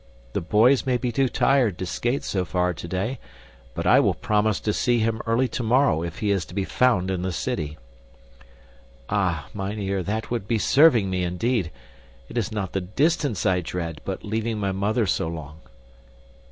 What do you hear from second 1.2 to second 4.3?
tired to skate so far today, but I will